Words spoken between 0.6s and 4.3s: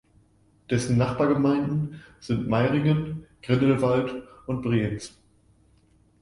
Dessen Nachbargemeinden sind Meiringen, Grindelwald